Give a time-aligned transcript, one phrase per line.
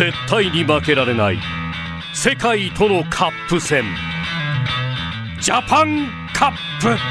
[0.00, 1.36] 絶対に負けられない。
[2.14, 3.84] 世界とのカップ戦。
[5.42, 6.88] ジャパンカップ。
[6.88, 7.04] 内か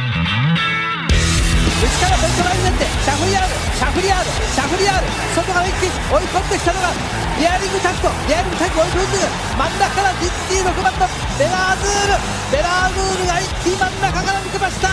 [2.09, 5.07] らヴェルトライゼンデシャフリヤールシャフリヤールシャフリヤール。
[5.37, 6.89] 外から一気に追い込んできたのが
[7.37, 9.21] デアリングタクトデアリングタクト追い込んで
[9.53, 11.05] 真ん中からディッティ6番の
[11.37, 12.17] ヴェラーズール。
[12.49, 14.89] ヴェラアズールが一気に真ん中から抜けました。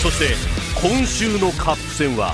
[0.00, 0.32] そして
[0.80, 2.32] 今週のカップ戦は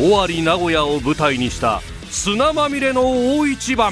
[0.00, 1.82] 尾張名古屋を舞台にした
[2.12, 3.90] 砂まみれの大一番。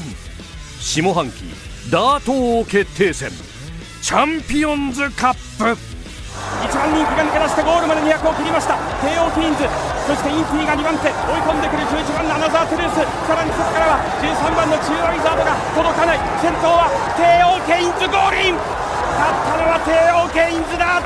[0.79, 1.49] 下半期
[1.91, 3.33] ダート王決定戦。
[4.05, 5.65] チャンピオンズカップ。
[5.65, 5.73] 1
[6.69, 8.77] 番人気が抜け出してゴールまで200を切りました。
[9.01, 9.65] テーオーケインズ。
[10.05, 11.09] そしてインティが2番手。
[11.09, 11.17] 追い
[11.49, 13.09] 込んでくる11番のアナザートゥルース。
[13.25, 16.21] さらにそこからは13番のチュウワウィザードが届かない。
[16.45, 18.61] 先頭はテーオーケインズゴールイン。
[19.17, 21.01] 勝ったのはテーオーケインズだ。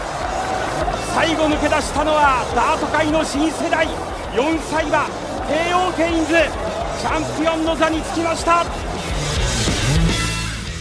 [1.14, 3.86] 最後抜け出したのはダート界の新世代。
[4.34, 5.06] 4歳馬
[5.46, 6.63] 帝王ケインズ。
[7.00, 8.64] チャンピオンの座につきました。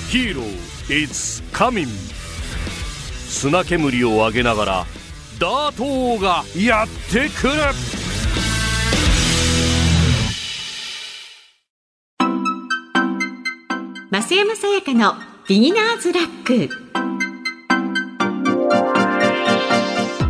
[0.10, 1.88] ヒーロー It's coming.
[3.28, 4.86] 砂煙を上げながら
[5.40, 7.54] ダート王がやってくる。
[14.12, 15.16] 増山さやかの
[15.48, 16.70] ビギナーズラック。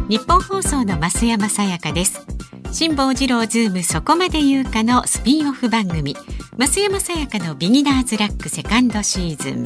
[0.08, 2.33] ニッポン放送の増山さやかです
[2.74, 6.16] 辛坊治郎ズームそこまで言うかのスピンオフ番組
[6.58, 9.64] 増山さやかのビギナーズラックセカンドシーズン。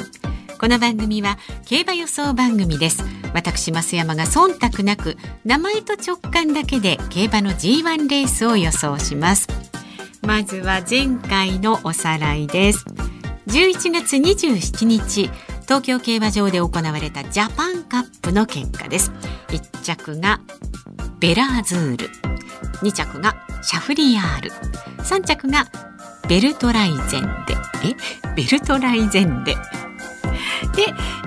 [0.60, 3.02] この番組は競馬予想番組です。
[3.34, 9.48] 私増山が忖度なく名前と直感だけで競馬の G1 レースを予想します。
[10.22, 12.84] まずは前回のおさらいです。
[13.48, 15.30] 11月27日
[15.62, 19.14] 東京競馬場で行われたジャパンカップの結果です。
[19.48, 20.42] 1着が
[21.22, 22.27] ベラーズール。
[22.82, 24.52] 2着がシャフリヤール
[25.04, 25.66] 3着が
[26.28, 27.56] ベルトライゼンデ。
[27.84, 27.96] え？
[28.36, 29.56] ベルトライゼンデ。
[29.56, 29.60] で、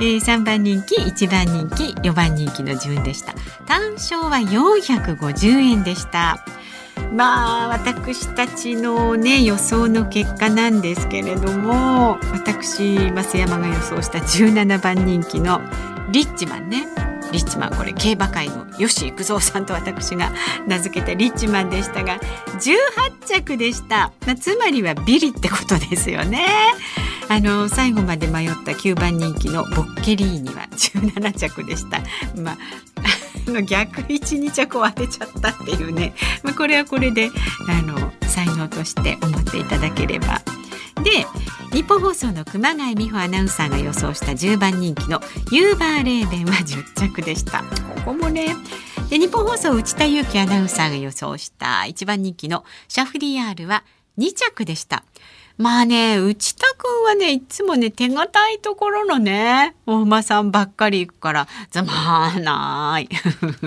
[0.00, 3.34] えー、3番人気1番人気4番人気の順でした。
[3.66, 6.44] 単勝は450円でした。
[7.12, 15.60] まあ私たちのね予想の結果なんですけれども私増山が予想した17番人気の
[16.12, 16.86] リッチマンね。
[17.32, 20.32] リッチマンこれ競馬界の吉幾三さんと私が
[20.66, 22.18] 名付けたリッチマンでしたが
[22.58, 26.46] 18着でした、まあ、つまりはビリってことですよね。
[27.28, 32.00] あの最後まで迷った9番人気のボッケリーニは17着でした。
[32.40, 32.58] まあ
[33.50, 37.28] の逆位置2着を当てちゃったっていうね、まあ、これはこれで
[37.69, 40.42] あの才能として思っていただければ。
[41.02, 41.26] で
[41.72, 45.20] 日本放送の熊谷美穂アナウンサーが予想した10番人気の
[45.53, 47.66] ユーバーレーベンは10着でしたこ
[48.06, 48.56] こもね
[49.08, 53.84] で日本放送内田裕樹アナウンサーが予想した1番人気のシャフリヤールは
[54.19, 55.04] 2着でした
[55.60, 63.10] まあね、内田くんはね、いつもね、手堅いところのね、お馬さんばっかり行くから、ざまーない。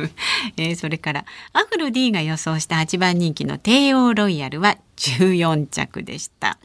[0.58, 6.58] えー、それから、アフロ D が予想した8番人気の帝王ロイヤルは14着でした。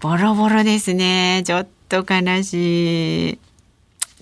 [0.00, 1.42] ボロボロですね。
[1.44, 3.38] ちょっと悲しい。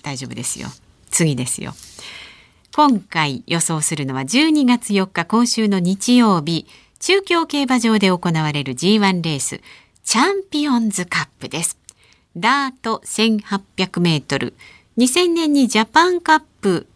[0.03, 0.67] 大丈夫ですよ。
[1.09, 1.73] 次ですよ。
[2.73, 6.67] 今回予想するのは12月4日今週の日曜日、
[6.99, 9.61] 中京競馬場で行われる G1 レース、
[10.03, 11.77] チャンピオンズカップです。
[12.37, 14.53] ダート1800メートル。
[14.97, 16.87] 2000年にジャパンカップ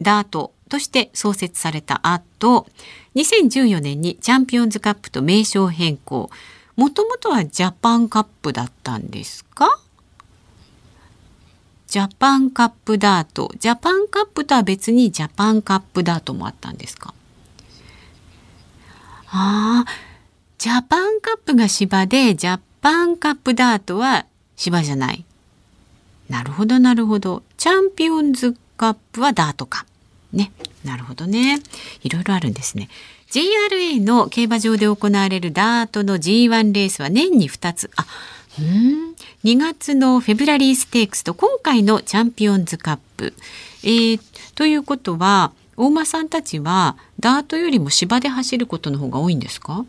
[0.00, 2.66] ダートとして創設された後、
[3.14, 6.30] 2014年にチャンピオンズカップと名称変更。
[6.76, 9.78] もともとはジャパンカップだったんですか？
[11.86, 13.52] ジャパンカップダート。
[13.58, 17.12] ジャパンカップとは別にジャパンカップダートもあったんですか？
[19.28, 19.90] ああ、
[20.58, 25.24] ジャパンカップが芝で、ジャパンカップダートは芝じゃない。
[26.30, 27.42] なるほど、なるほど。
[27.58, 29.84] チャンピオンズカップはダートか。
[30.32, 30.50] ね。
[30.84, 31.60] なるほどね。
[32.02, 32.88] いろいろあるんですね。
[33.32, 37.90] JRA の競馬場で行われるダートの G1 レースは年に2つ。
[37.96, 38.06] あ、
[38.58, 39.14] うん。
[39.44, 43.32] 2月のフェブラリーステークスと今回のチャンピオンズカップ。
[43.82, 44.20] えー、
[44.54, 49.86] ということは、大間さんたちはダートよりも芝で走ることの方が多いんですか？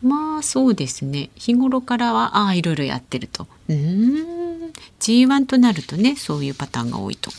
[0.00, 7.32] まあそうですね日頃からはああいろいろやってるとうん G1 となるとねそういうパターンが多いと。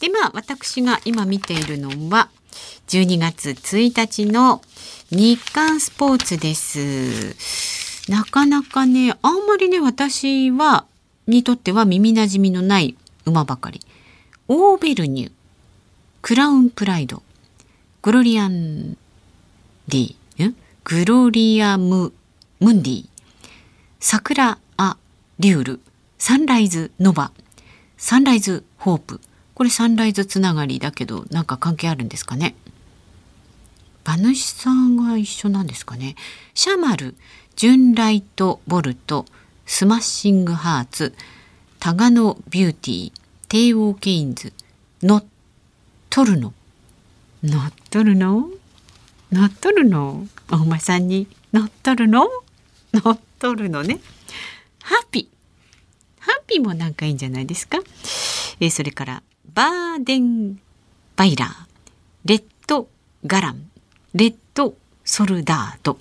[0.00, 2.28] でまあ私が今見ているのは
[2.88, 4.62] 12月1日の
[5.10, 7.34] 日刊スポーツです。
[8.10, 10.86] なかなかね、あんまりね、私は、
[11.26, 13.80] にとっては耳馴染みのない馬ばかり。
[14.48, 15.32] オーベルニュ、
[16.20, 17.22] クラウンプライド、
[18.02, 18.96] グロリアン
[19.88, 20.14] ディ、
[20.84, 22.12] グロリアム、
[22.60, 23.06] ムンディ、
[24.00, 24.98] 桜ア
[25.38, 25.80] リュール
[26.18, 27.32] サンライズノバ
[27.96, 29.20] サンライズホープ
[29.54, 32.54] これサンライズつながりだけどなんか関係あるんですかね？
[34.04, 36.16] 馬主さんが一緒なんですかね？
[36.54, 37.14] シャマル
[37.56, 39.26] ジュンライトボルト
[39.64, 41.14] スマッシングハーツ
[41.78, 43.12] タガノビューティー
[43.48, 44.52] 帝王ケインズ
[45.02, 45.24] ノッ
[46.10, 46.52] トルノ。
[47.42, 48.48] 乗っとるの
[49.30, 52.26] 乗っとるのお馬さんに乗っとるの
[52.92, 54.00] 乗っとるのね。
[54.82, 56.22] ハッピー。
[56.24, 57.78] ハッピーもなんかいいんじゃないですか？
[58.60, 60.58] え、それからバーデン
[61.16, 61.50] バイラー
[62.24, 62.88] レッド
[63.26, 63.70] ガラン
[64.14, 64.74] レッド
[65.04, 65.98] ソルダート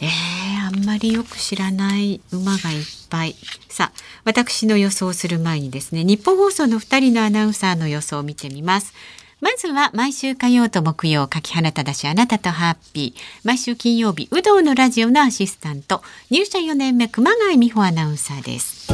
[0.00, 3.36] えー、あんまりよく知らない馬がいっぱい。
[3.68, 8.94] さあ、私の予想する前にですね、日本放送の2人のアナウンサーの予想を見てみます。
[9.40, 13.20] まずは毎週火曜と木曜、柿花ただしあなたとハッピー。
[13.44, 18.92] 毎週金曜日、有働のラジオのアシスタント、入社4年目、熊谷美穂アナウンサーです。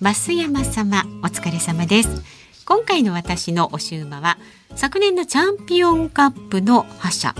[0.00, 2.39] 増山様、お疲れ様です。
[2.70, 4.38] 今回の私のおし馬は、
[4.76, 7.34] 昨年のチャンピオンカップの覇者、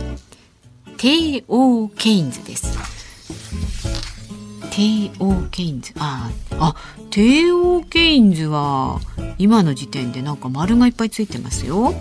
[0.97, 2.77] 帝王ケインズです。
[4.73, 6.75] 帝王ケインズああ
[7.11, 8.99] 帝王ケインズは
[9.39, 11.93] 今の時点でなんか丸がいっぱいついてますよ。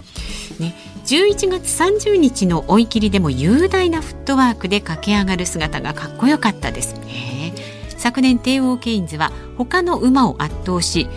[0.59, 7.53] ね、11月30日の追い切りでも雄大なフットワークで駆け上がる姿がかっこよかったですね。
[7.95, 11.07] 昨年帝王ケインズは他の馬を圧倒し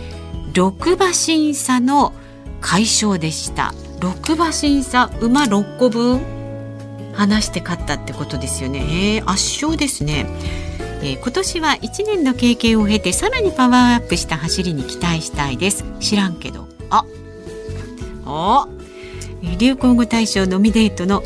[0.53, 2.13] 6馬審査の
[2.61, 3.73] 快勝でした。
[3.99, 6.21] 6馬審査馬6個分？
[7.13, 9.23] 離して勝ったってことですよね。
[9.25, 10.25] 圧勝ですね。
[11.01, 15.83] えー、今年は1年の経験を経てさらにパワーアップした走りに期待したいです。
[15.99, 16.67] 知らんけど。
[16.89, 17.05] あ
[18.25, 18.67] お
[19.59, 21.23] 流行語大賞ノミネートの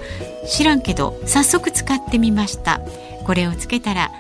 [0.47, 2.81] 知らんけど早速使ってみました。
[3.25, 4.11] これをつけたら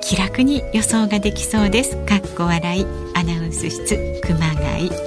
[0.00, 1.96] 気楽に予想ができそうです。
[2.06, 3.03] かっこ笑い。
[3.24, 4.90] アナウンス室熊谷。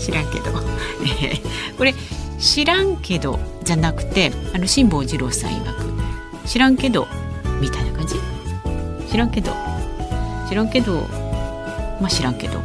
[0.00, 0.50] 知らんけど、
[1.78, 1.94] これ
[2.40, 5.92] 知らんけどじゃなくてあの辛坊二郎さん曰く
[6.48, 7.06] 知らんけど
[7.60, 8.16] みたいな感じ？
[9.08, 9.52] 知らんけど。
[10.48, 11.06] 知らんけど
[12.00, 12.60] まあ知らんけど。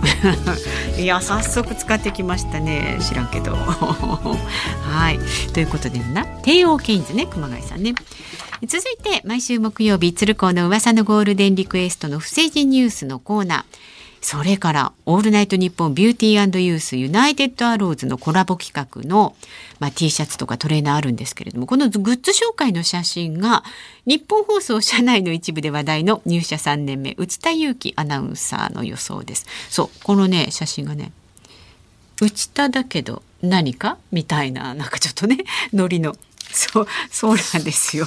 [0.98, 2.98] いや早速使ってきましたね。
[3.00, 3.54] 知らんけど。
[3.56, 5.18] はい。
[5.52, 6.24] ということでな。
[6.42, 7.94] テーオーケインズね熊谷さんね。
[8.66, 13.64] 続いて毎週木曜日鶴光の噂のゴールデンリクエストの不正人ニュースのコーナー。
[14.20, 19.36] それから「オールナイトニッポンビューティーユースユナイテッドアローズ」のコラボ企画の、
[19.78, 23.62] まあ、T シャツとかトレーナーあるんですけれどもこのグッズ紹介の写真が
[24.04, 29.46] ニッポン放送社内の一部で話題の入社3年目内田裕樹アナウンサーの予想です。
[29.70, 31.12] そうこのね写真がね
[32.20, 33.98] 内田だけど何か？
[34.10, 35.38] みたいななんかちょっとね
[35.72, 36.16] ノリの
[36.50, 38.06] そうそうなんですよ。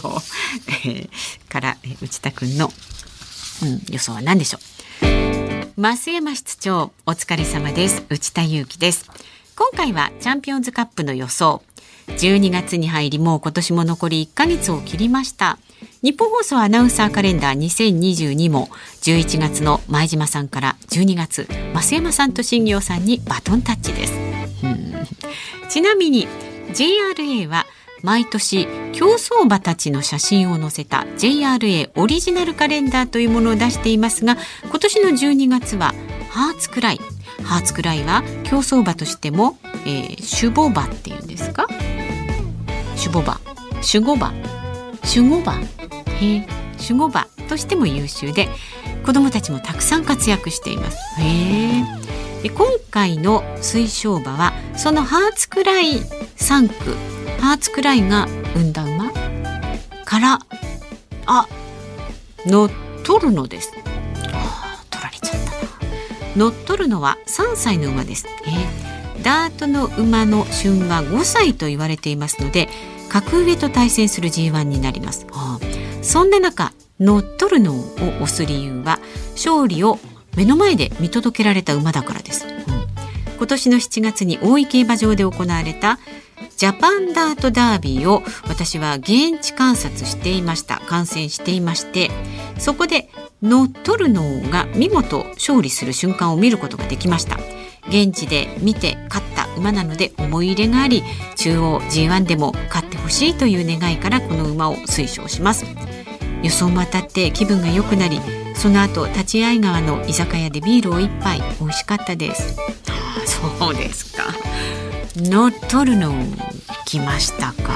[0.85, 1.09] えー、
[1.49, 2.71] から内田君の、
[3.63, 4.61] うん、予想は何でしょう？
[5.79, 8.03] 増山室長お疲れ様です。
[8.09, 9.09] 内田裕樹です。
[9.55, 11.63] 今回はチャンピオンズカップの予想。
[12.07, 15.57] 12月に入りもう今年も残り1ヶ月を切りました。
[16.03, 18.67] 日本放送アナウンサーカレンダー2022も
[19.03, 24.13] 11月の前島さんから12月増山さんと新業さんにバトンタッチです。
[25.69, 26.27] ちなみに
[26.73, 27.65] JRA は
[28.03, 35.93] 毎年競走馬たちの写真を載せた JRA オリジナルカレンダーというものを出していますが今年の12月は
[36.29, 36.99] ハーツクライ。
[37.43, 41.67] ハーツクライは競走馬としても、えー、守護馬っていうんですか？
[42.97, 43.39] 守護馬。
[43.93, 44.33] 守護馬。
[45.15, 45.53] 守護馬。
[46.21, 46.47] へ
[46.77, 48.47] 守護馬としても優秀で
[49.05, 50.97] 子どもたちもたくさん活躍しています。
[51.19, 51.83] へ
[52.43, 55.97] で今回の推奨馬はそのハーツクライ
[56.37, 57.18] 3区。
[57.39, 59.11] ハーツクライが産んだ馬
[60.05, 60.39] から
[61.25, 61.47] あ
[62.45, 62.71] 乗っ
[63.03, 63.71] 取るのです。
[63.71, 63.83] 取
[65.03, 66.35] られちゃったな。
[66.35, 68.25] 乗っ取るのは3歳の馬です。
[68.45, 72.69] えー、ダートの馬の旬は5歳と言われていますので
[73.09, 75.25] 格上と対戦する G1 になります。
[75.31, 77.83] はあ、そんな中乗っ取るのを
[78.21, 78.99] 押す理由は
[79.31, 79.99] 勝利を
[80.35, 82.45] 目の前で見届けられた馬だからです。
[82.45, 82.53] うん、
[83.37, 85.99] 今年の7月に大井競馬場で行われた
[86.59, 90.81] ジャパンダートダービーを私は現地観察していました。
[90.87, 92.11] 観戦していまして
[92.57, 93.07] そこで
[93.41, 97.37] 乗っ取るのが見事勝利する瞬間を見ることができました。
[97.87, 101.01] 現地で見て勝った馬なので思い入れがあり
[101.37, 105.65] 中央 G1 でも勝ってほしいという願いからこの馬を推奨します。
[106.43, 108.19] 予想も当たって気分が良くなり
[108.53, 111.41] その後立会川の居酒屋でビールを一杯。
[111.61, 112.57] 美味しかったです。
[113.25, 114.25] そうですか。
[115.21, 116.13] 乗っ取るの
[116.85, 117.73] 来ましたか？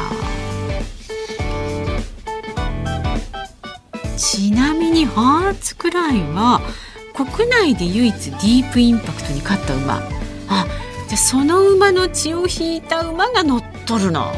[4.18, 6.62] ちなみにハーツクライは
[7.14, 10.02] 国内で唯一ディープインパクトに勝った馬。
[10.50, 10.66] あ
[11.10, 14.32] じゃその馬の血を引いた馬が乗っ取るの。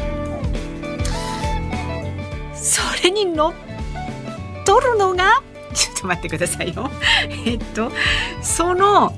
[2.54, 3.54] それに乗っ
[4.64, 6.90] 取るのがちょっと待ってくださいよ。
[7.46, 7.92] えっと
[8.42, 9.14] その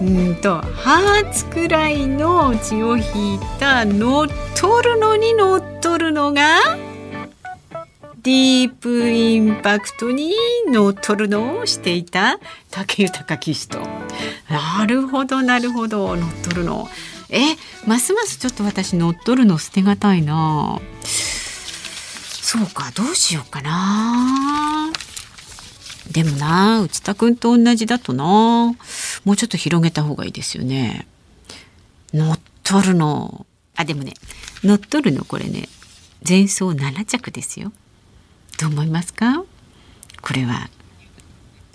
[0.00, 6.60] うんとハーツくらいの血を引いた乗っ取るのに乗っ取るのが
[8.22, 10.34] ディープインパクトに
[10.70, 12.38] 乗っ取るのをしていた
[12.70, 13.80] 竹豊騎手と。
[14.50, 16.14] なるほどなるほど。
[16.16, 16.88] 乗っ取るの。
[17.30, 17.40] え
[17.86, 20.80] ますますちょっと私乗っ取るの捨てがたいな。
[21.04, 24.92] そうかどうしようかな。
[26.10, 28.74] でもな内田君と同じだとな。
[29.28, 31.06] もうちょっと広げた方がいいですよね。
[32.14, 33.44] 乗っ取るの。
[33.76, 34.14] あでもね
[34.64, 35.68] 乗っ取るのこれね
[36.26, 37.70] 前走7着ですよ。
[38.58, 39.44] どう思いますか？
[40.22, 40.70] これは。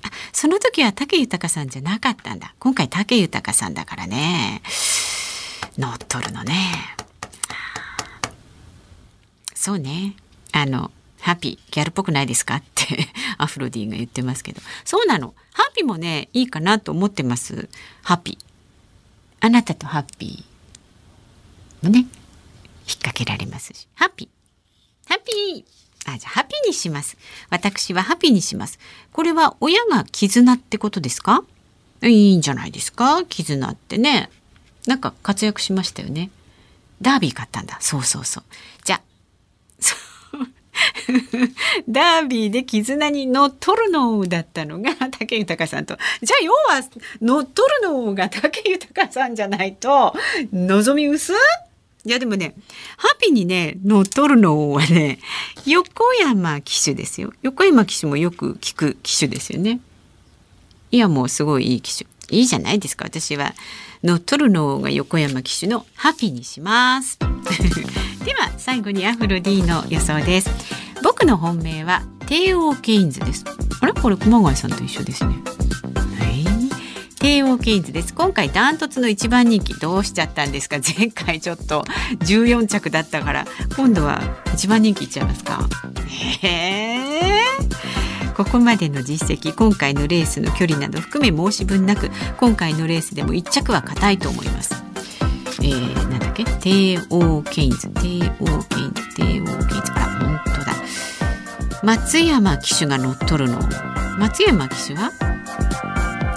[0.02, 2.56] あその時は武豊さんじゃなかったんだ。
[2.58, 4.64] 今回武豊さんだからね。
[5.78, 6.56] 乗っ取るのね。
[9.54, 10.16] そうね。
[10.54, 10.90] あの
[11.22, 12.56] ハッピーギャルっぽくないですか？
[12.56, 13.08] って
[13.38, 14.62] アフロディが言ってますけど。
[14.84, 15.36] そうなの。
[15.74, 17.70] ピーもねいいかなと思ってます
[18.04, 18.46] ハッピー
[19.42, 22.08] あなたとハッピーもね引っ
[22.98, 25.64] 掛けられますしハッピーハッピー
[26.06, 27.18] あ、じゃあ、ハピにします。
[27.50, 28.78] 私はハピにします。
[29.14, 31.46] これは親が絆ってことですか？
[32.02, 33.24] いいんじゃないですか？
[33.24, 34.30] 絆ってね。
[34.86, 36.30] なんか活躍しましたよね。
[37.02, 37.78] ダービー買ったんだ。
[37.80, 38.44] そうそうそう。
[38.84, 39.02] じゃあ、
[41.90, 45.98] ダービーで絆に乗っ取るのだったのが 武豊さんと。
[46.22, 46.84] じゃあ要は
[47.22, 50.14] 乗っ取るのが武豊さんじゃないと
[50.52, 51.34] 望み薄？
[52.06, 52.54] いやでもね
[52.98, 55.20] ハッピーにね乗っ取るのはね
[55.66, 57.34] 横山騎手ですよ。
[57.42, 59.80] 横山騎手もよく聞く騎手ですよね。
[60.92, 62.06] いやもうすごいいい騎手。
[62.30, 63.06] いいじゃないですか。
[63.06, 63.54] 私は
[64.04, 67.18] 乗っ取るのが横山騎手のハッピーにします。
[68.26, 70.73] では最後にアフロ D の予想です。
[71.04, 73.44] 僕の本命は帝王ケインズです。
[73.82, 73.94] あれ？
[73.94, 75.36] これ熊谷さんと一緒ですね。
[77.20, 78.14] テーオーケインズです。
[78.14, 80.78] 今回ダントツの一番人気どうしちゃったんですか？
[80.98, 81.84] 前回ちょっと
[82.20, 83.46] 14着だったから。
[83.76, 84.22] 今度は
[84.54, 85.68] 一番人気いっちゃいますか？
[86.42, 87.44] へえ。
[88.36, 94.84] ここまでの実績今回のレースの距離など含め申し分なく今回のレースでも1着は硬いと思います。
[95.62, 96.44] えー、なんだっけ？
[96.44, 97.90] テーオーケインズ。
[97.90, 99.16] テーオーケインズ。
[99.16, 100.03] テーオーケインズ。
[101.84, 103.60] 松山騎手が乗っとるの。
[104.18, 105.12] 松山騎手は？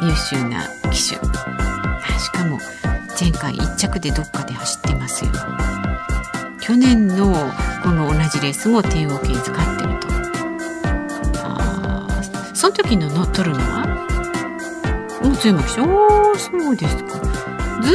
[0.02, 1.14] 優秀な騎手。
[2.18, 2.58] しかも
[3.18, 5.30] 前回1着でどっかで走ってますよ。
[6.60, 7.32] 去年の
[7.84, 10.08] この同じレースも帝王ケインズ勝ってると。
[11.44, 12.08] あ
[12.52, 13.86] その時の乗っ取るのは？
[15.22, 15.80] 松山騎手。
[15.82, 17.20] おーそうですか。
[17.82, 17.92] ず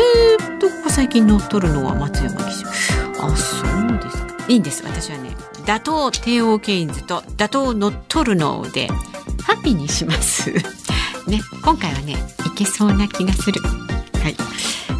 [0.56, 2.70] っとここ最近乗っ取るのは松山騎手。
[3.22, 4.46] あそうですか。
[4.48, 5.36] いいんです私はね。
[5.72, 8.88] 打倒帝王ケインズと打倒乗っ取るので
[9.44, 10.52] ハッピーにします。
[11.28, 13.62] ね今回はねいけそうな気がする。
[13.62, 14.36] はい。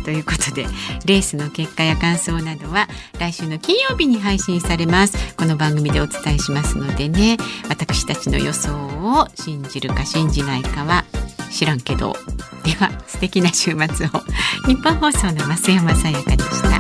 [0.06, 0.66] ということで
[1.06, 2.88] レースの結果や感想などは
[3.20, 5.18] 来週の金曜日に配信されます。
[5.36, 7.36] この番組でお伝えしますのでね
[7.68, 11.04] 私たちの予想を信じるか信じないかは
[11.52, 12.16] 知らんけど。
[12.64, 14.10] では素敵な週末を。
[14.68, 16.71] 日本放送の増山さやかでした。